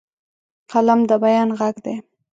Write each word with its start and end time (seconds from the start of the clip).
قلم 0.71 0.99
د 1.09 1.11
بیان 1.23 1.49
غږ 1.59 1.75
دی 1.85 1.95